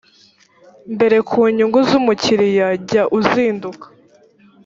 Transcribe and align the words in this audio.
mbere 0.95 1.17
ku 1.29 1.39
nyungu 1.55 1.79
z 1.87 1.89
umukiriya 1.99 2.67
jya 2.87 3.03
uzinduka 3.17 3.85